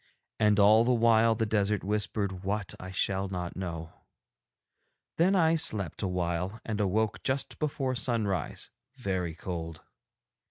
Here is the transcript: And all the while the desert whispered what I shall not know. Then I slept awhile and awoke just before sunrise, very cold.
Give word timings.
And 0.39 0.57
all 0.59 0.83
the 0.83 0.95
while 0.95 1.35
the 1.35 1.45
desert 1.45 1.83
whispered 1.83 2.43
what 2.43 2.73
I 2.79 2.89
shall 2.89 3.27
not 3.29 3.55
know. 3.55 3.93
Then 5.17 5.35
I 5.35 5.53
slept 5.53 6.01
awhile 6.01 6.59
and 6.65 6.81
awoke 6.81 7.21
just 7.21 7.59
before 7.59 7.93
sunrise, 7.93 8.71
very 8.95 9.35
cold. 9.35 9.83